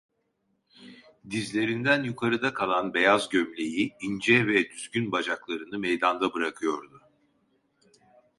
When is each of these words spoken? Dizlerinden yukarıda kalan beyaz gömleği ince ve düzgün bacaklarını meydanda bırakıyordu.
Dizlerinden 1.29 2.03
yukarıda 2.03 2.53
kalan 2.53 2.93
beyaz 2.93 3.29
gömleği 3.29 3.93
ince 4.01 4.47
ve 4.47 4.69
düzgün 4.69 5.11
bacaklarını 5.11 5.79
meydanda 5.79 6.33
bırakıyordu. 6.33 7.01